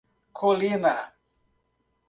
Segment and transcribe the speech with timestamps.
[0.39, 0.95] Colina